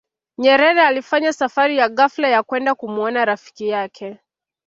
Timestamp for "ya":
1.77-1.89, 2.29-2.43